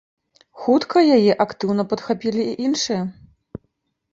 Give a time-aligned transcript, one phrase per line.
[0.61, 3.01] Хутка яе актыўна падхапілі і іншыя.